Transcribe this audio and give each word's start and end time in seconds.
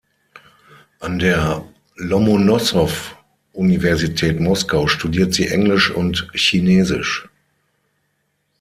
An 0.99 1.19
der 1.19 1.63
Lomonossow-Universität 1.95 4.39
Moskau 4.39 4.87
studiert 4.87 5.35
sie 5.35 5.47
Englisch 5.49 5.91
und 5.91 6.27
Chinesisch. 6.33 7.29